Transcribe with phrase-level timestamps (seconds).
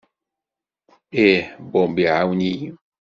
[1.23, 1.41] Ih,
[1.71, 2.69] Bob iɛawen-iyi.